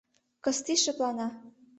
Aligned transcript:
Кысти 0.43 0.73
шыплана. 0.83 1.27